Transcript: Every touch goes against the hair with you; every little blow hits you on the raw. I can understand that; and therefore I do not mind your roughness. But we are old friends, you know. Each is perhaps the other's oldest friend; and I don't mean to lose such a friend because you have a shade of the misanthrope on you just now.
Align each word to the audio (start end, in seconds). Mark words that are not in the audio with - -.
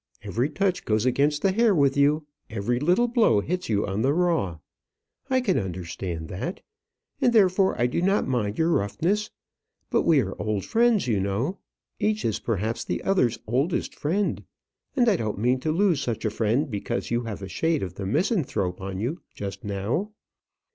Every 0.23 0.49
touch 0.49 0.83
goes 0.83 1.05
against 1.05 1.43
the 1.43 1.51
hair 1.51 1.75
with 1.75 1.95
you; 1.95 2.25
every 2.49 2.79
little 2.79 3.07
blow 3.07 3.39
hits 3.39 3.69
you 3.69 3.85
on 3.85 4.01
the 4.01 4.15
raw. 4.15 4.57
I 5.29 5.41
can 5.41 5.59
understand 5.59 6.27
that; 6.29 6.63
and 7.21 7.31
therefore 7.33 7.79
I 7.79 7.85
do 7.85 8.01
not 8.01 8.27
mind 8.27 8.57
your 8.57 8.71
roughness. 8.71 9.29
But 9.91 10.01
we 10.01 10.19
are 10.21 10.33
old 10.41 10.65
friends, 10.65 11.07
you 11.07 11.19
know. 11.19 11.59
Each 11.99 12.25
is 12.25 12.39
perhaps 12.39 12.83
the 12.83 13.03
other's 13.03 13.37
oldest 13.45 13.93
friend; 13.93 14.43
and 14.95 15.07
I 15.07 15.17
don't 15.17 15.37
mean 15.37 15.59
to 15.59 15.71
lose 15.71 16.01
such 16.01 16.25
a 16.25 16.31
friend 16.31 16.71
because 16.71 17.11
you 17.11 17.25
have 17.25 17.43
a 17.43 17.47
shade 17.47 17.83
of 17.83 17.93
the 17.93 18.07
misanthrope 18.07 18.81
on 18.81 18.97
you 18.97 19.21
just 19.35 19.63
now. 19.63 20.09